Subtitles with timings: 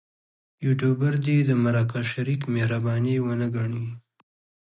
[0.65, 3.85] یوټوبر دې د مرکه شریک مهرباني ونه ګڼي.